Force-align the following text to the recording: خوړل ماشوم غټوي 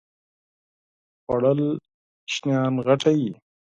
خوړل 1.23 1.59
ماشوم 1.75 2.73
غټوي 2.87 3.31